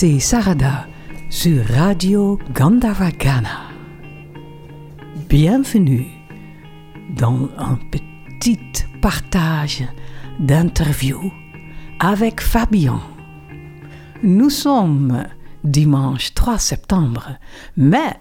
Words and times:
c'est 0.00 0.18
Sarada 0.18 0.86
sur 1.28 1.62
Radio 1.66 2.38
Gandavagana. 2.54 3.68
Bienvenue 5.28 6.06
dans 7.10 7.50
un 7.58 7.78
petit 7.92 8.58
partage 9.02 9.84
d'interviews 10.38 11.30
avec 11.98 12.40
Fabien. 12.40 13.02
Nous 14.22 14.48
sommes 14.48 15.26
dimanche 15.64 16.32
3 16.32 16.56
septembre, 16.56 17.36
mais 17.76 18.18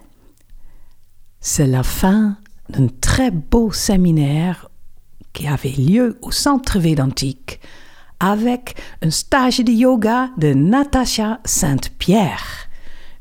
c'est 1.40 1.68
la 1.68 1.84
fin 1.84 2.36
d'un 2.68 2.90
très 3.00 3.32
beau 3.32 3.72
séminaire 3.72 4.70
qui 5.32 5.48
avait 5.48 5.70
lieu 5.70 6.20
au 6.24 6.32
Centre 6.32 6.78
Védantique 6.78 7.62
avec 8.20 8.76
un 9.02 9.10
stage 9.10 9.60
de 9.60 9.72
yoga 9.72 10.30
de 10.38 10.54
Natacha 10.54 11.40
Sainte-Pierre. 11.46 12.68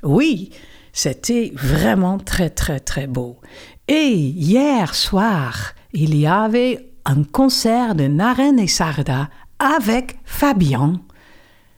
Oui, 0.03 0.51
c'était 0.93 1.53
vraiment 1.55 2.19
très 2.19 2.51
très 2.51 2.81
très 2.81 3.07
beau. 3.07 3.41
Et 3.87 4.13
hier 4.13 4.95
soir, 4.95 5.73
il 5.93 6.17
y 6.17 6.27
avait 6.27 6.91
un 7.05 7.23
concert 7.23 7.95
de 7.95 8.07
Naren 8.07 8.59
et 8.59 8.67
Sarda 8.67 9.29
avec 9.59 10.19
Fabien. 10.25 11.01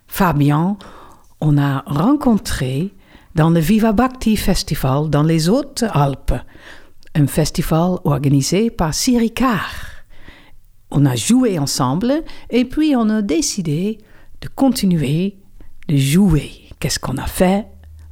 Fabien, 0.07 0.77
on 1.41 1.57
a 1.57 1.83
rencontré 1.87 2.93
dans 3.35 3.51
le 3.51 3.61
Viva 3.61 3.93
Bhakti 3.93 4.37
Festival 4.37 5.09
dans 5.09 5.23
les 5.23 5.49
Hautes-Alpes, 5.49 6.35
un 7.15 7.27
festival 7.27 7.99
organisé 8.05 8.71
par 8.71 8.93
Sirikar 8.93 9.90
on 10.91 11.07
a 11.07 11.17
joué 11.17 11.59
ensemble 11.59 12.23
et 12.51 12.65
puis 12.65 12.95
on 12.97 13.09
a 13.09 13.23
décidé 13.23 13.99
de 14.41 14.49
continuer 14.49 15.37
de 15.89 15.97
jouer. 15.97 16.51
Qu'est-ce 16.79 16.99
qu'on 16.99 17.17
a 17.17 17.27
fait? 17.27 17.67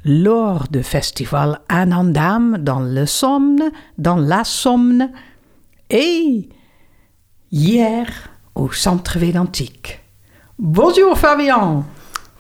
Lors 0.04 0.68
du 0.68 0.82
festival 0.82 1.60
Anandam 1.68 2.58
dans 2.58 2.80
le 2.80 3.06
Somme, 3.06 3.62
dans 3.98 4.16
la 4.16 4.44
Somme 4.44 5.08
et 5.90 6.48
hier 7.50 8.06
au 8.54 8.70
Centre 8.72 9.18
Védantique. 9.18 10.00
Bonjour 10.58 11.16
Fabien. 11.18 11.84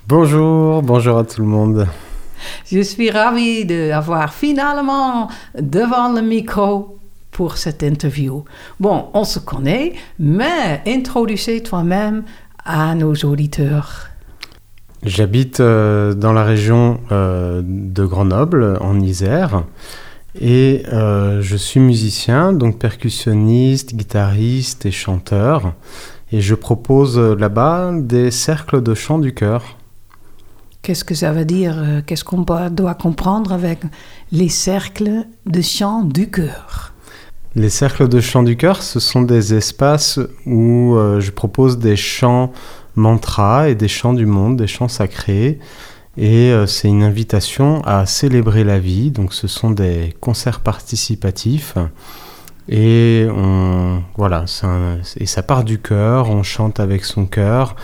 Bonjour, 0.06 0.82
bonjour 0.82 1.18
à 1.18 1.24
tout 1.24 1.42
le 1.42 1.48
monde. 1.48 1.86
Je 2.66 2.80
suis 2.80 3.10
ravie 3.10 3.64
d'avoir 3.64 4.32
finalement 4.32 5.28
devant 5.58 6.12
le 6.12 6.22
micro 6.22 6.98
pour 7.38 7.56
cette 7.56 7.84
interview. 7.84 8.44
Bon, 8.80 9.10
on 9.14 9.22
se 9.22 9.38
connaît, 9.38 9.94
mais 10.18 10.82
introduisez 10.88 11.62
toi-même 11.62 12.24
à 12.64 12.96
nos 12.96 13.14
auditeurs. 13.14 14.08
J'habite 15.04 15.60
euh, 15.60 16.14
dans 16.14 16.32
la 16.32 16.42
région 16.42 16.98
euh, 17.12 17.62
de 17.64 18.04
Grenoble, 18.04 18.76
en 18.80 18.98
Isère, 18.98 19.62
et 20.40 20.82
euh, 20.92 21.40
je 21.40 21.56
suis 21.56 21.78
musicien, 21.78 22.52
donc 22.52 22.80
percussionniste, 22.80 23.94
guitariste 23.94 24.84
et 24.84 24.90
chanteur, 24.90 25.74
et 26.32 26.40
je 26.40 26.56
propose 26.56 27.16
là-bas 27.20 27.92
des 27.94 28.32
cercles 28.32 28.82
de 28.82 28.94
chant 28.94 29.20
du 29.20 29.32
cœur. 29.32 29.76
Qu'est-ce 30.82 31.04
que 31.04 31.14
ça 31.14 31.30
veut 31.30 31.44
dire 31.44 32.02
Qu'est-ce 32.04 32.24
qu'on 32.24 32.44
doit 32.70 32.94
comprendre 32.96 33.52
avec 33.52 33.78
les 34.32 34.48
cercles 34.48 35.24
de 35.46 35.60
chant 35.60 36.02
du 36.02 36.28
cœur 36.30 36.94
les 37.58 37.70
cercles 37.70 38.08
de 38.08 38.20
chant 38.20 38.42
du 38.42 38.56
cœur, 38.56 38.82
ce 38.82 39.00
sont 39.00 39.22
des 39.22 39.54
espaces 39.54 40.20
où 40.46 40.94
euh, 40.94 41.20
je 41.20 41.30
propose 41.30 41.78
des 41.78 41.96
chants 41.96 42.52
mantras 42.94 43.68
et 43.68 43.74
des 43.74 43.88
chants 43.88 44.14
du 44.14 44.26
monde, 44.26 44.56
des 44.56 44.66
chants 44.66 44.88
sacrés. 44.88 45.58
Et 46.16 46.50
euh, 46.50 46.66
c'est 46.66 46.88
une 46.88 47.02
invitation 47.02 47.82
à 47.84 48.06
célébrer 48.06 48.64
la 48.64 48.78
vie. 48.78 49.10
Donc 49.10 49.34
ce 49.34 49.48
sont 49.48 49.70
des 49.70 50.14
concerts 50.20 50.60
participatifs. 50.60 51.74
Et 52.68 53.26
voilà, 54.16 54.44
et 55.16 55.26
ça 55.26 55.42
part 55.42 55.64
du 55.64 55.78
cœur, 55.78 56.28
on 56.28 56.42
chante 56.42 56.80
avec 56.80 57.04
son 57.06 57.24
cœur, 57.24 57.76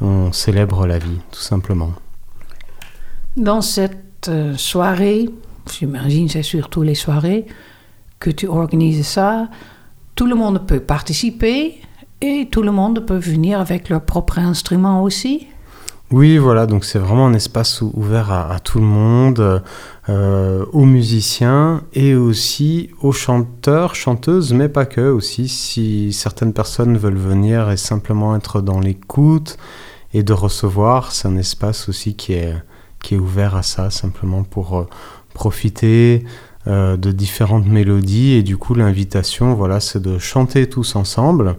on 0.00 0.32
célèbre 0.32 0.86
la 0.86 0.98
vie, 0.98 1.18
tout 1.32 1.40
simplement. 1.40 1.92
Dans 3.36 3.60
cette 3.60 4.28
euh, 4.28 4.56
soirée, 4.56 5.28
j'imagine 5.76 6.28
c'est 6.28 6.44
surtout 6.44 6.82
les 6.82 6.94
soirées, 6.94 7.46
que 8.20 8.30
tu 8.30 8.46
organises 8.46 9.06
ça, 9.06 9.48
tout 10.14 10.26
le 10.26 10.34
monde 10.34 10.66
peut 10.66 10.80
participer 10.80 11.80
et 12.20 12.48
tout 12.50 12.62
le 12.62 12.72
monde 12.72 13.06
peut 13.06 13.18
venir 13.18 13.60
avec 13.60 13.88
leur 13.88 14.02
propre 14.02 14.38
instrument 14.38 15.02
aussi. 15.02 15.46
Oui, 16.10 16.38
voilà, 16.38 16.64
donc 16.64 16.86
c'est 16.86 16.98
vraiment 16.98 17.26
un 17.26 17.34
espace 17.34 17.82
ouvert 17.82 18.32
à, 18.32 18.58
tout 18.60 18.78
le 18.78 18.86
monde, 18.86 19.62
euh, 20.08 20.64
aux 20.72 20.86
musiciens 20.86 21.82
et 21.92 22.14
aussi 22.14 22.88
aux 23.02 23.12
chanteurs, 23.12 23.94
chanteuses, 23.94 24.54
mais 24.54 24.70
pas 24.70 24.86
que 24.86 25.02
aussi. 25.02 25.48
Si 25.48 26.14
certaines 26.14 26.54
personnes 26.54 26.96
veulent 26.96 27.18
venir 27.18 27.70
et 27.70 27.76
simplement 27.76 28.34
être 28.34 28.62
dans 28.62 28.80
l'écoute 28.80 29.58
et 30.14 30.22
de 30.22 30.32
recevoir, 30.32 31.12
c'est 31.12 31.28
un 31.28 31.36
espace 31.36 31.90
aussi 31.90 32.16
qui 32.16 32.32
est, 32.32 32.54
qui 33.02 33.14
est 33.14 33.18
ouvert 33.18 33.54
à 33.54 33.62
ça, 33.62 33.90
simplement 33.90 34.44
pour 34.44 34.78
euh, 34.78 34.86
profiter, 35.34 36.24
euh, 36.66 36.96
de 36.96 37.12
différentes 37.12 37.66
mélodies 37.66 38.32
et 38.32 38.42
du 38.42 38.56
coup 38.56 38.74
l'invitation 38.74 39.54
voilà 39.54 39.78
c'est 39.78 40.02
de 40.02 40.18
chanter 40.18 40.68
tous 40.68 40.96
ensemble 40.96 41.54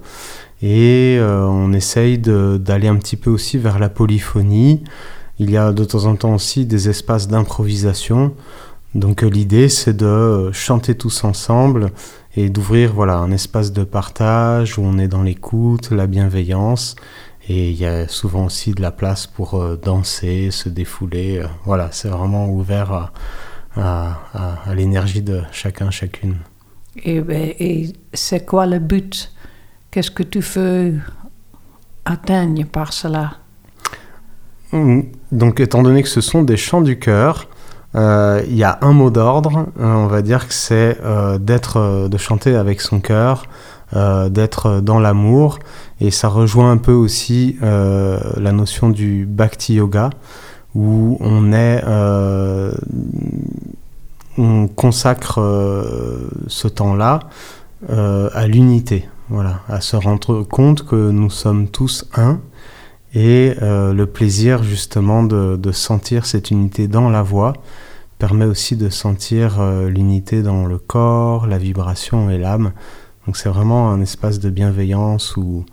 et 0.61 1.15
euh, 1.17 1.45
on 1.45 1.71
essaye 1.71 2.17
d'aller 2.17 2.89
un 2.89 2.97
petit 2.97 3.15
peu 3.15 3.29
aussi 3.29 3.57
vers 3.57 3.79
la 3.79 3.87
polyphonie. 3.87 4.83
Il 5.39 5.49
y 5.49 5.55
a 5.57 5.71
de 5.71 5.85
temps 5.85 6.03
en 6.03 6.17
temps 6.17 6.35
aussi 6.35 6.65
des 6.65 6.89
espaces 6.89 7.29
d'improvisation. 7.29 8.33
Donc 8.93 9.23
euh, 9.23 9.29
l'idée 9.29 9.69
c'est 9.69 9.95
de 9.95 10.51
chanter 10.51 10.95
tous 10.95 11.23
ensemble 11.23 11.91
et 12.35 12.49
d'ouvrir 12.49 12.93
voilà 12.93 13.15
un 13.15 13.31
espace 13.31 13.71
de 13.71 13.85
partage 13.85 14.77
où 14.77 14.81
on 14.83 14.97
est 14.97 15.07
dans 15.07 15.23
l'écoute, 15.23 15.91
la 15.91 16.07
bienveillance 16.07 16.97
et 17.47 17.69
il 17.69 17.77
y 17.77 17.85
a 17.85 18.09
souvent 18.09 18.45
aussi 18.45 18.73
de 18.73 18.81
la 18.81 18.91
place 18.91 19.27
pour 19.27 19.63
danser, 19.77 20.51
se 20.51 20.67
défouler. 20.67 21.41
Voilà, 21.65 21.87
c'est 21.91 22.09
vraiment 22.09 22.49
ouvert 22.49 22.91
à, 22.91 23.11
à, 23.75 24.19
l'énergie 24.73 25.21
de 25.21 25.41
chacun, 25.51 25.89
chacune. 25.89 26.35
Ben, 27.05 27.53
et, 27.59 27.93
c'est 28.13 28.45
quoi 28.45 28.65
le 28.65 28.79
but? 28.79 29.31
Qu'est-ce 29.91 30.11
que 30.11 30.23
tu 30.23 30.39
veux 30.39 30.99
atteindre 32.05 32.65
par 32.65 32.93
cela? 32.93 33.33
Hum, 34.73 35.05
Donc, 35.31 35.59
étant 35.59 35.81
donné 35.81 36.03
que 36.03 36.09
ce 36.09 36.21
sont 36.21 36.43
des 36.43 36.57
chants 36.57 36.81
du 36.81 36.99
cœur, 36.99 37.47
euh, 37.95 38.43
il 38.47 38.55
y 38.55 38.63
a 38.63 38.77
un 38.81 38.93
mot 38.93 39.09
d'ordre. 39.09 39.67
Euh, 39.79 39.93
on 39.93 40.07
va 40.07 40.21
dire 40.21 40.47
que 40.47 40.53
c'est 40.53 40.97
euh, 41.03 41.37
d'être, 41.37 42.07
de 42.07 42.17
chanter 42.17 42.55
avec 42.55 42.81
son 42.81 42.99
cœur, 42.99 43.45
d'être 44.29 44.81
dans 44.81 44.99
l'amour, 44.99 45.57
et 45.99 46.11
ça 46.11 46.27
rejoint 46.27 46.69
un 46.69 46.77
peu 46.77 46.91
aussi 46.91 47.57
la 47.61 48.51
notion 48.51 48.89
du 48.89 49.25
bhakti 49.25 49.73
yoga 49.73 50.11
où 50.75 51.17
on 51.19 51.51
est 51.51 51.83
euh, 51.85 52.71
on 54.37 54.67
consacre 54.67 55.39
euh, 55.41 56.29
ce 56.47 56.67
temps-là 56.67 57.19
euh, 57.89 58.29
à 58.33 58.47
l'unité, 58.47 59.07
voilà, 59.29 59.61
à 59.67 59.81
se 59.81 59.95
rendre 59.95 60.43
compte 60.43 60.85
que 60.85 61.11
nous 61.11 61.29
sommes 61.29 61.67
tous 61.67 62.05
un 62.15 62.39
et 63.15 63.55
le 63.59 64.05
plaisir 64.05 64.61
justement 64.61 65.23
de, 65.23 65.55
de, 65.55 65.71
sentir 65.71 66.27
cette 66.27 66.51
unité 66.51 66.87
dans 66.87 67.09
la 67.09 67.23
voix 67.23 67.53
permet 68.19 68.45
aussi 68.45 68.75
de 68.75 68.89
sentir 68.89 69.59
l'unité 69.87 70.43
dans 70.43 70.67
le 70.67 70.77
corps, 70.77 71.47
la 71.47 71.57
vibration 71.57 72.29
et 72.29 72.37
l'âme. 72.37 72.71
Donc 73.25 73.35
c'est 73.35 73.49
vraiment 73.49 73.89
un 73.91 73.99
espace 73.99 74.37
de 74.37 74.51
bienveillance 74.51 75.35
où 75.37 75.65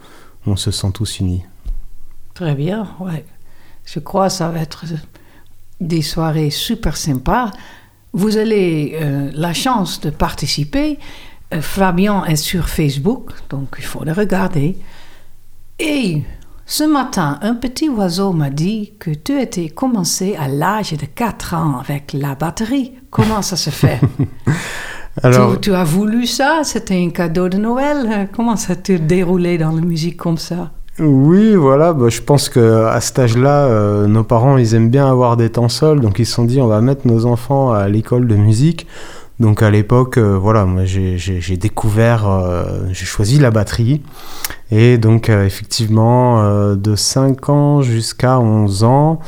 on 0.46 0.56
se 0.56 0.70
sent 0.70 0.92
tous 0.94 1.20
unis. 1.20 1.42
Très 2.32 2.54
bien, 2.54 2.88
ouais. 3.00 3.26
Je 3.86 4.00
crois 4.00 4.26
que 4.26 4.34
ça 4.34 4.50
va 4.50 4.60
être 4.60 4.84
des 5.80 6.02
soirées 6.02 6.50
super 6.50 6.96
sympas. 6.96 7.50
Vous 8.12 8.36
avez 8.36 8.98
euh, 9.00 9.30
la 9.32 9.54
chance 9.54 10.00
de 10.00 10.10
participer. 10.10 10.98
Euh, 11.54 11.62
Fabien 11.62 12.24
est 12.24 12.36
sur 12.36 12.68
Facebook, 12.68 13.30
donc 13.48 13.76
il 13.78 13.84
faut 13.84 14.04
le 14.04 14.12
regarder. 14.12 14.76
Et 15.78 16.22
ce 16.64 16.82
matin, 16.82 17.38
un 17.42 17.54
petit 17.54 17.88
oiseau 17.88 18.32
m'a 18.32 18.50
dit 18.50 18.94
que 18.98 19.10
tu 19.10 19.40
étais 19.40 19.68
commencé 19.68 20.34
à 20.34 20.48
l'âge 20.48 20.92
de 20.92 21.06
4 21.06 21.54
ans 21.54 21.78
avec 21.78 22.12
la 22.12 22.34
batterie. 22.34 22.94
Comment 23.10 23.40
ça 23.42 23.56
se 23.56 23.70
fait? 23.70 24.00
Alors, 25.22 25.60
tu, 25.60 25.72
as 25.74 25.84
voulu 25.84 26.26
ça? 26.26 26.62
C'était 26.64 27.02
un 27.02 27.10
cadeau 27.10 27.48
de 27.48 27.56
Noël? 27.56 28.28
Comment 28.32 28.56
ça 28.56 28.74
s'est 28.82 28.98
déroulé 28.98 29.56
dans 29.56 29.72
la 29.72 29.80
musique 29.80 30.16
comme 30.16 30.36
ça? 30.36 30.72
Oui, 30.98 31.54
voilà, 31.54 31.92
bah, 31.92 32.08
je 32.08 32.22
pense 32.22 32.48
qu'à 32.48 33.00
cet 33.00 33.18
âge-là, 33.18 33.66
euh, 33.66 34.06
nos 34.06 34.24
parents, 34.24 34.56
ils 34.56 34.74
aiment 34.74 34.90
bien 34.90 35.10
avoir 35.10 35.36
des 35.36 35.50
temps 35.50 35.68
seuls, 35.68 36.00
donc 36.00 36.18
ils 36.18 36.24
se 36.24 36.32
sont 36.32 36.44
dit, 36.44 36.60
on 36.60 36.66
va 36.66 36.80
mettre 36.80 37.06
nos 37.06 37.26
enfants 37.26 37.72
à 37.72 37.88
l'école 37.88 38.26
de 38.26 38.34
musique. 38.34 38.86
Donc 39.38 39.62
à 39.62 39.70
l'époque, 39.70 40.16
voilà, 40.16 40.64
moi 40.64 40.86
j'ai 40.86 41.56
découvert, 41.58 42.26
j'ai 42.90 43.04
choisi 43.04 43.38
la 43.38 43.50
batterie. 43.50 44.00
Et 44.70 44.96
donc 44.96 45.28
effectivement, 45.28 46.74
de 46.74 46.96
5 46.96 47.50
ans 47.50 47.82
jusqu'à 47.82 48.40
11 48.40 48.84
ans, 48.84 49.20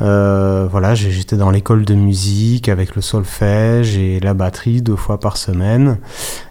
voilà, 0.00 0.96
j'étais 0.96 1.36
dans 1.36 1.52
l'école 1.52 1.84
de 1.84 1.94
musique 1.94 2.68
avec 2.68 2.96
le 2.96 3.02
solfège 3.02 3.96
et 3.96 4.18
la 4.18 4.34
batterie 4.34 4.82
deux 4.82 4.96
fois 4.96 5.20
par 5.20 5.36
semaine. 5.36 5.98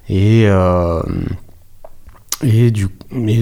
Et 0.07 0.47
et, 2.43 2.71
du, 2.71 2.87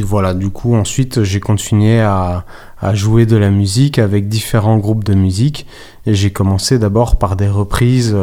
voilà, 0.04 0.34
du 0.34 0.50
coup, 0.50 0.76
ensuite, 0.76 1.24
j'ai 1.24 1.40
continué 1.40 2.02
à, 2.02 2.46
à, 2.80 2.96
jouer 2.96 3.26
de 3.26 3.38
la 3.38 3.50
musique 3.50 4.00
avec 4.00 4.28
différents 4.28 4.78
groupes 4.78 5.04
de 5.04 5.14
musique. 5.14 5.66
Et 6.06 6.16
j'ai 6.16 6.32
commencé 6.32 6.80
d'abord 6.80 7.18
par 7.18 7.36
des 7.36 7.48
reprises 7.48 8.16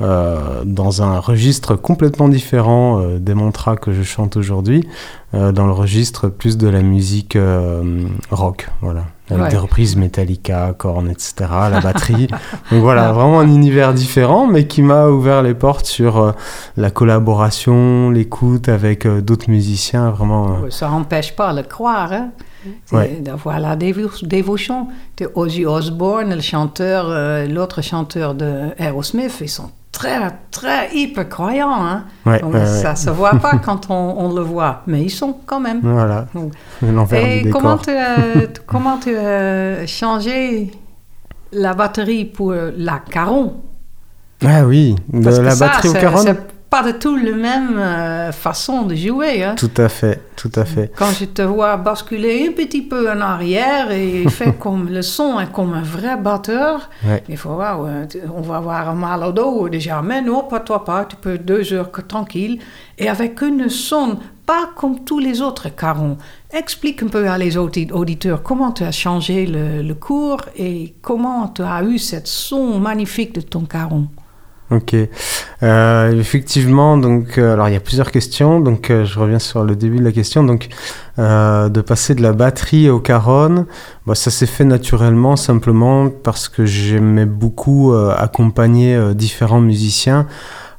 euh, 0.00 0.62
dans 0.64 1.02
un 1.02 1.18
registre 1.18 1.76
complètement 1.76 2.28
différent 2.28 3.00
euh, 3.00 3.18
des 3.18 3.34
mantras 3.34 3.76
que 3.76 3.92
je 3.92 4.02
chante 4.02 4.36
aujourd'hui, 4.36 4.88
euh, 5.34 5.52
dans 5.52 5.66
le 5.66 5.72
registre 5.72 6.28
plus 6.28 6.56
de 6.56 6.68
la 6.68 6.80
musique 6.80 7.36
euh, 7.36 8.06
rock. 8.30 8.70
Voilà 8.80 9.04
avec 9.32 9.52
des 9.52 9.58
reprises 9.58 9.94
Metallica, 9.94 10.74
Korn, 10.76 11.08
etc., 11.08 11.34
la 11.70 11.80
batterie. 11.84 12.26
Donc 12.72 12.82
voilà, 12.82 13.12
vraiment 13.12 13.38
un 13.38 13.46
univers 13.46 13.94
différent, 13.94 14.48
mais 14.48 14.66
qui 14.66 14.82
m'a 14.82 15.06
ouvert 15.06 15.44
les 15.44 15.54
portes 15.54 15.86
sur 15.86 16.34
la 16.76 16.90
collaboration, 16.90 18.10
l'écoute 18.10 18.68
avec 18.68 19.06
d'autres 19.06 19.48
musiciens, 19.48 20.10
vraiment. 20.10 20.68
Ça 20.70 20.88
n'empêche 20.88 21.36
pas 21.36 21.52
de 21.52 21.58
le 21.58 21.62
croire, 21.62 22.12
hein? 22.12 22.30
d'avoir 23.20 23.60
la 23.60 23.76
dévotion 23.76 24.88
de 25.16 25.30
Ozzy 25.36 25.64
Osbourne, 25.64 26.34
le 26.34 26.40
chanteur, 26.40 27.46
l'autre 27.48 27.82
chanteur 27.82 28.34
de 28.34 28.70
Aerosmith, 28.80 29.38
ils 29.40 29.48
sont 29.48 29.70
très, 30.00 30.18
très 30.50 30.94
hyper 30.94 31.28
croyants. 31.28 31.84
Hein? 31.84 32.04
ça 32.24 32.92
ne 32.92 32.96
se 32.96 33.10
voit 33.10 33.34
pas 33.34 33.58
quand 33.64 33.90
on, 33.90 34.32
le 34.34 34.42
voit, 34.42 34.82
mais 34.86 35.02
ils 35.02 35.10
sont 35.10 35.36
quand 35.44 35.60
même. 35.60 35.80
Voilà. 35.82 36.26
Et 37.12 37.50
comment 37.50 37.76
tu, 37.76 37.90
as, 37.90 38.16
comment 38.66 38.98
tu 38.98 39.14
as 39.16 39.86
changé 39.86 40.70
la 41.52 41.74
batterie 41.74 42.24
pour 42.24 42.54
la 42.54 43.00
caron? 43.10 43.56
Ah 44.44 44.64
oui, 44.64 44.96
de 45.12 45.28
la 45.28 45.54
batterie 45.54 45.88
au 45.88 45.92
caron? 45.92 46.24
Pas 46.70 46.84
du 46.84 46.96
tout 46.98 47.16
la 47.16 47.32
même 47.32 47.76
euh, 47.78 48.30
façon 48.32 48.82
de 48.82 48.94
jouer. 48.94 49.42
Hein. 49.42 49.56
Tout 49.56 49.72
à 49.76 49.88
fait, 49.88 50.22
tout 50.36 50.52
à 50.54 50.64
fait. 50.64 50.92
Quand 50.96 51.10
je 51.10 51.24
te 51.24 51.42
vois 51.42 51.76
basculer 51.76 52.46
un 52.48 52.52
petit 52.52 52.82
peu 52.82 53.10
en 53.10 53.20
arrière 53.20 53.90
et 53.90 54.28
faire 54.28 54.56
comme 54.56 54.88
le 54.88 55.02
son 55.02 55.40
est 55.40 55.50
comme 55.50 55.74
un 55.74 55.82
vrai 55.82 56.16
batteur, 56.16 56.88
il 57.28 57.36
faut 57.36 57.54
voir, 57.54 57.80
on 58.34 58.40
va 58.40 58.56
avoir 58.58 58.88
un 58.88 58.94
mal 58.94 59.24
au 59.24 59.32
dos 59.32 59.68
déjà, 59.68 60.00
mais 60.00 60.22
non, 60.22 60.44
pas 60.44 60.60
toi 60.60 60.84
pas, 60.84 61.04
tu 61.06 61.16
peux 61.16 61.38
deux 61.38 61.72
heures 61.72 61.90
tranquille 62.06 62.60
et 62.96 63.08
avec 63.08 63.42
une 63.42 63.68
son 63.68 64.18
pas 64.46 64.70
comme 64.76 65.04
tous 65.04 65.18
les 65.18 65.42
autres 65.42 65.68
carons. 65.74 66.18
Explique 66.52 67.02
un 67.02 67.08
peu 67.08 67.28
à 67.28 67.36
les 67.36 67.56
auditeurs 67.56 68.42
comment 68.42 68.72
tu 68.72 68.84
as 68.84 68.92
changé 68.92 69.46
le, 69.46 69.82
le 69.82 69.94
cours 69.94 70.42
et 70.56 70.94
comment 71.02 71.48
tu 71.48 71.62
as 71.62 71.82
eu 71.82 71.98
cette 71.98 72.28
son 72.28 72.78
magnifique 72.78 73.34
de 73.34 73.40
ton 73.40 73.64
caron. 73.64 74.08
Ok. 74.70 74.94
Euh, 75.64 76.20
effectivement, 76.20 76.96
donc, 76.96 77.38
euh, 77.38 77.54
alors 77.54 77.68
il 77.68 77.72
y 77.72 77.76
a 77.76 77.80
plusieurs 77.80 78.12
questions. 78.12 78.60
Donc, 78.60 78.90
euh, 78.90 79.04
je 79.04 79.18
reviens 79.18 79.40
sur 79.40 79.64
le 79.64 79.74
début 79.74 79.98
de 79.98 80.04
la 80.04 80.12
question. 80.12 80.44
Donc, 80.44 80.68
de 81.18 81.80
passer 81.82 82.14
de 82.14 82.22
la 82.22 82.32
batterie 82.32 82.88
au 82.88 82.98
caron, 82.98 83.66
bah, 84.06 84.14
ça 84.14 84.30
s'est 84.30 84.46
fait 84.46 84.64
naturellement, 84.64 85.36
simplement 85.36 86.08
parce 86.08 86.48
que 86.48 86.64
j'aimais 86.64 87.26
beaucoup 87.26 87.92
accompagner 87.92 88.98
différents 89.14 89.60
musiciens 89.60 90.26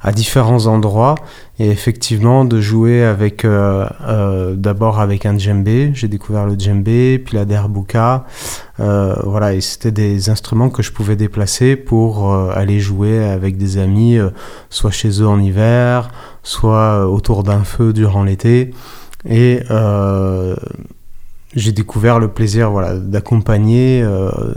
à 0.02 0.12
différents 0.12 0.66
endroits 0.66 1.14
et 1.58 1.70
effectivement 1.70 2.44
de 2.44 2.60
jouer 2.60 3.04
avec 3.04 3.44
euh, 3.44 3.86
euh, 4.02 4.54
d'abord 4.54 5.00
avec 5.00 5.26
un 5.26 5.38
djembé. 5.38 5.92
J'ai 5.94 6.08
découvert 6.08 6.46
le 6.46 6.58
djembé 6.58 7.18
puis 7.18 7.36
la 7.36 7.44
derbuka. 7.44 8.24
Euh, 8.80 9.14
voilà 9.24 9.54
et 9.54 9.60
c'était 9.60 9.92
des 9.92 10.28
instruments 10.28 10.70
que 10.70 10.82
je 10.82 10.92
pouvais 10.92 11.16
déplacer 11.16 11.76
pour 11.76 12.34
aller 12.34 12.80
jouer 12.80 13.24
avec 13.24 13.56
des 13.56 13.78
amis 13.78 14.18
soit 14.70 14.90
chez 14.90 15.20
eux 15.20 15.28
en 15.28 15.38
hiver 15.38 16.10
soit 16.42 17.06
autour 17.08 17.44
d'un 17.44 17.64
feu 17.64 17.92
durant 17.92 18.24
l'été. 18.24 18.72
Et 19.28 19.60
j'ai 21.54 21.72
découvert 21.72 22.18
le 22.18 22.28
plaisir 22.28 22.70
voilà, 22.70 22.98
d'accompagner 22.98 24.04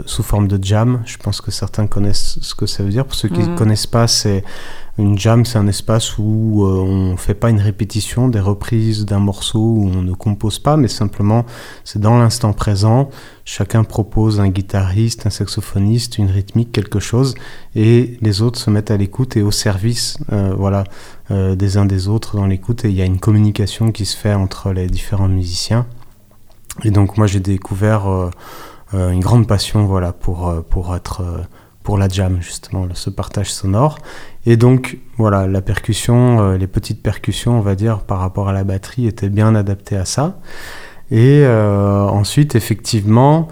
sous 0.06 0.22
forme 0.22 0.48
de 0.48 0.62
jam. 0.62 1.02
Je 1.04 1.16
pense 1.16 1.40
que 1.40 1.50
certains 1.50 1.86
connaissent 1.86 2.38
ce 2.40 2.54
que 2.54 2.66
ça 2.66 2.82
veut 2.82 2.90
dire. 2.90 3.04
Pour 3.04 3.14
ceux 3.14 3.28
qui 3.28 3.40
ne 3.40 3.48
mhm. 3.48 3.54
connaissent 3.56 3.86
pas, 3.86 4.06
c'est 4.06 4.44
une 4.98 5.18
jam, 5.18 5.44
c'est 5.44 5.58
un 5.58 5.66
espace 5.66 6.16
où 6.16 6.64
euh, 6.64 6.80
on 6.80 7.12
ne 7.12 7.16
fait 7.16 7.34
pas 7.34 7.50
une 7.50 7.60
répétition 7.60 8.28
des 8.28 8.40
reprises 8.40 9.04
d'un 9.04 9.18
morceau, 9.18 9.58
où 9.58 9.90
on 9.94 10.02
ne 10.02 10.14
compose 10.14 10.58
pas, 10.58 10.76
mais 10.76 10.88
simplement 10.88 11.44
c'est 11.84 12.00
dans 12.00 12.18
l'instant 12.18 12.52
présent. 12.52 13.10
Chacun 13.44 13.84
propose 13.84 14.40
un 14.40 14.48
guitariste, 14.48 15.26
un 15.26 15.30
saxophoniste, 15.30 16.18
une 16.18 16.30
rythmique, 16.30 16.72
quelque 16.72 16.98
chose, 16.98 17.34
et 17.74 18.16
les 18.22 18.42
autres 18.42 18.58
se 18.58 18.70
mettent 18.70 18.90
à 18.90 18.96
l'écoute 18.96 19.36
et 19.36 19.42
au 19.42 19.50
service, 19.50 20.16
euh, 20.32 20.54
voilà, 20.56 20.84
euh, 21.30 21.54
des 21.54 21.76
uns 21.76 21.86
des 21.86 22.08
autres 22.08 22.36
dans 22.36 22.46
l'écoute. 22.46 22.84
Et 22.84 22.88
il 22.88 22.94
y 22.94 23.02
a 23.02 23.06
une 23.06 23.20
communication 23.20 23.92
qui 23.92 24.06
se 24.06 24.16
fait 24.16 24.34
entre 24.34 24.72
les 24.72 24.86
différents 24.86 25.28
musiciens. 25.28 25.86
Et 26.84 26.90
donc 26.90 27.16
moi 27.16 27.26
j'ai 27.26 27.40
découvert 27.40 28.30
une 28.92 29.20
grande 29.20 29.46
passion, 29.46 29.86
voilà, 29.86 30.12
pour 30.12 30.64
pour 30.68 30.94
être 30.94 31.46
pour 31.86 31.98
la 31.98 32.08
jam, 32.08 32.38
justement, 32.40 32.88
ce 32.94 33.10
partage 33.10 33.52
sonore. 33.52 34.00
Et 34.44 34.56
donc, 34.56 34.98
voilà, 35.18 35.46
la 35.46 35.62
percussion, 35.62 36.40
euh, 36.40 36.56
les 36.56 36.66
petites 36.66 37.00
percussions, 37.00 37.56
on 37.56 37.60
va 37.60 37.76
dire, 37.76 38.00
par 38.00 38.18
rapport 38.18 38.48
à 38.48 38.52
la 38.52 38.64
batterie, 38.64 39.06
étaient 39.06 39.28
bien 39.28 39.54
adaptées 39.54 39.96
à 39.96 40.04
ça. 40.04 40.40
Et 41.12 41.42
euh, 41.44 42.00
ensuite, 42.00 42.56
effectivement, 42.56 43.46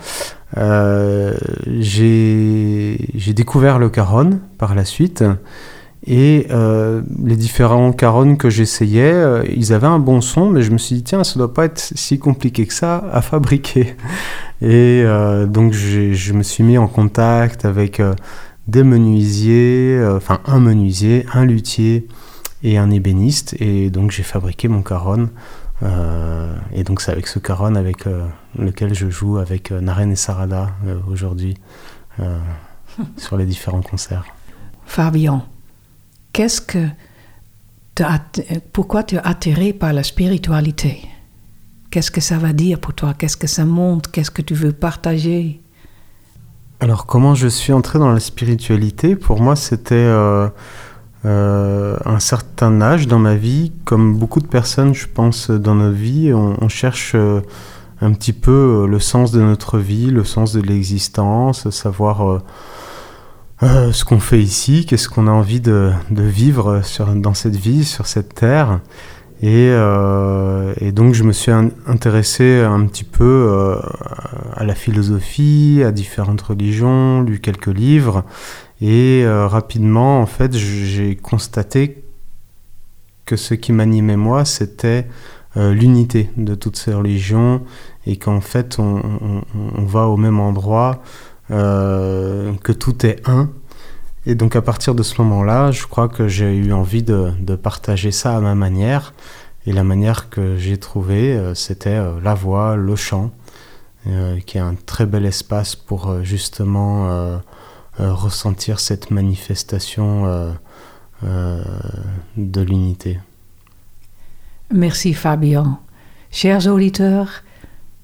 euh, 0.57 1.35
j'ai 1.69 2.99
découvert 3.37 3.79
le 3.79 3.89
caron 3.89 4.41
par 4.59 4.75
la 4.75 4.85
suite. 4.85 5.23
Et 6.07 6.49
les 7.25 7.37
différents 7.37 7.93
carons 7.93 8.37
que 8.37 8.51
j'essayais, 8.51 9.25
ils 9.57 9.73
avaient 9.73 9.87
un 9.87 9.99
bon 9.99 10.21
son, 10.21 10.51
mais 10.51 10.63
je 10.63 10.71
me 10.71 10.77
suis 10.77 10.97
dit, 10.97 11.03
tiens, 11.03 11.25
ça 11.25 11.39
doit 11.39 11.55
pas 11.55 11.65
être 11.65 11.79
si 11.79 12.19
compliqué 12.19 12.67
que 12.67 12.75
ça 12.75 13.05
à 13.11 13.23
fabriquer. 13.23 13.97
Et 14.65 15.03
euh, 15.05 15.47
donc 15.47 15.75
je 15.75 16.33
me 16.33 16.43
suis 16.43 16.65
mis 16.65 16.79
en 16.79 16.89
contact 16.89 17.67
avec 17.67 18.01
euh, 18.01 18.15
des 18.67 18.83
menuisiers, 18.83 19.99
euh, 19.99 20.17
enfin 20.17 20.41
un 20.47 20.59
menuisier, 20.59 21.27
un 21.35 21.45
luthier 21.45 22.09
et 22.63 22.79
un 22.79 22.91
ébéniste. 22.91 23.55
Et 23.61 23.91
donc 23.91 24.11
j'ai 24.11 24.23
fabriqué 24.23 24.69
mon 24.69 24.83
caron. 24.83 25.29
et 26.73 26.83
donc 26.83 27.03
c'est 27.03 27.13
avec 27.13 27.27
ce 27.27 27.39
caron 27.39 27.75
avec 27.75 28.07
lequel 28.59 28.95
je 28.95 29.11
joue 29.11 29.37
avec 29.37 29.71
Naren 29.71 30.11
et 30.11 30.17
Sarada 30.17 30.71
aujourd'hui 31.11 31.59
sur 33.19 33.37
les 33.37 33.45
différents 33.45 33.83
concerts. 33.83 34.25
Fabian, 34.87 35.45
qu'est-ce 36.35 36.61
que 36.61 36.87
pourquoi 38.73 39.05
tu 39.05 39.15
es 39.15 39.21
attiré 39.25 39.73
par 39.73 39.95
la 39.95 40.03
spiritualité? 40.03 41.01
Qu'est-ce 41.91 42.11
que 42.11 42.21
ça 42.21 42.37
va 42.39 42.53
dire 42.53 42.81
pour 42.81 42.93
toi? 42.93 43.15
Qu'est-ce 43.17 43.37
que 43.37 43.47
ça 43.47 43.65
montre? 43.65 44.11
Qu'est-ce 44.11 44.33
que 44.33 44.43
tu 44.43 44.53
veux 44.53 44.73
partager? 44.73 45.63
Alors, 46.81 47.07
comment 47.07 47.37
je 47.37 47.47
suis 47.47 47.73
entré 47.73 48.01
dans 48.01 48.13
la 48.13 48.19
spiritualité? 48.19 49.15
Pour 49.15 49.41
moi, 49.41 49.55
c'était 49.55 49.95
euh, 49.95 50.49
euh, 51.25 51.97
un 52.05 52.19
certain 52.19 52.83
âge 52.83 53.07
dans 53.07 53.21
ma 53.21 53.37
vie. 53.37 53.73
Comme 53.85 54.19
beaucoup 54.19 54.41
de 54.41 54.49
personnes, 54.49 54.93
je 54.93 55.07
pense, 55.07 55.53
dans 55.53 55.77
nos 55.77 55.93
vies, 55.93 56.33
on, 56.35 56.69
cherche 56.69 57.13
euh, 57.15 57.43
un 58.01 58.13
petit 58.13 58.33
peu 58.33 58.87
le 58.89 58.99
sens 58.99 59.31
de 59.31 59.41
notre 59.41 59.79
vie, 59.79 60.11
le 60.11 60.25
sens 60.25 60.53
de 60.53 60.61
l'existence, 60.61 61.71
savoir... 61.71 62.43
ce 63.93 64.05
qu'on 64.05 64.21
fait 64.21 64.41
ici, 64.41 64.87
qu'est-ce 64.87 65.09
qu'on 65.09 65.27
a 65.27 65.31
envie 65.31 65.61
de, 65.61 65.93
vivre 66.11 66.83
dans 67.15 67.35
cette 67.35 67.57
vie, 67.57 67.85
sur 67.85 68.07
cette 68.07 68.35
terre. 68.35 68.81
Euh, 69.43 70.73
et, 70.81 70.93
donc 70.93 71.15
je 71.15 71.23
me 71.23 71.33
suis 71.33 71.53
intéressé 71.87 72.63
un 72.63 72.87
petit 72.87 73.05
peu 73.05 73.25
euh, 73.25 73.77
à 74.55 74.65
la 74.65 74.75
philosophie, 74.75 75.83
à 75.85 75.93
différentes 75.93 76.41
religions, 76.41 77.23
lu 77.23 77.41
quelques 77.41 77.67
livres, 77.67 78.25
et 78.81 79.23
euh, 79.25 79.47
rapidement, 79.47 80.21
en 80.21 80.27
fait, 80.27 80.55
j'ai 80.55 81.17
constaté 81.17 82.05
que 83.27 83.37
ce 83.37 83.55
qui 83.55 83.73
m'animait 83.73 84.17
moi, 84.17 84.45
c'était 84.45 85.07
l'unité 85.57 86.31
de 86.37 86.57
toutes 86.57 86.77
ces 86.77 86.93
religions, 86.93 87.63
et 88.07 88.17
qu'en 88.17 88.41
fait, 88.41 88.81
on, 88.81 89.01
va 89.87 90.09
au 90.09 90.17
même 90.17 90.41
endroit, 90.41 91.01
que 91.49 92.73
tout 92.73 93.05
est 93.07 93.21
un, 93.29 93.51
et 94.27 94.35
donc 94.35 94.57
à 94.57 94.63
partir 94.63 94.95
de 94.95 95.03
ce 95.03 95.21
moment-là, 95.23 95.71
je 95.71 95.87
crois 95.87 96.09
que 96.09 96.29
j'ai 96.29 96.57
eu 96.57 96.73
envie 96.73 97.03
de, 97.03 97.57
partager 97.57 98.11
ça 98.11 98.37
à 98.37 98.41
ma 98.41 98.55
manière. 98.55 99.13
Et 99.67 99.73
la 99.73 99.85
manière 99.85 100.29
que 100.29 100.57
j'ai 100.57 100.77
trouvée, 100.77 101.33
euh, 101.33 101.55
c'était 101.55 101.91
euh, 101.91 102.21
la 102.23 102.35
voix, 102.35 102.77
le 102.77 102.97
chant, 102.97 103.31
euh, 104.07 104.39
qui 104.41 104.59
est 104.59 104.61
un 104.61 104.75
très 104.75 105.07
bel 105.07 105.25
espace 105.25 105.75
pour 105.77 106.23
justement 106.23 107.41
ressentir 107.99 108.81
cette 108.81 109.11
manifestation 109.11 110.55
de 111.23 112.61
l'unité. 112.61 113.21
Merci 114.73 115.15
Fabien. 115.15 115.79
Chers 116.31 116.67
auditeurs, 116.67 117.45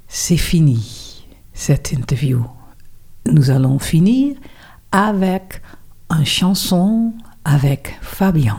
c'est 0.06 0.36
fini 0.36 1.26
cette 1.52 1.92
interview. 1.92 2.44
Nous 3.32 3.50
allons 3.50 3.78
finir 3.78 4.36
avec 4.90 5.62
une 6.10 6.26
chanson 6.26 7.12
avec 7.44 7.96
Fabien. 8.00 8.58